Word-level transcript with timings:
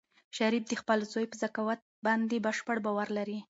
شریف 0.37 0.63
د 0.67 0.73
خپل 0.81 0.99
زوی 1.11 1.25
په 1.31 1.35
ذکاوت 1.43 1.79
باندې 2.05 2.43
بشپړ 2.45 2.77
باور 2.85 3.07
لري. 3.17 3.39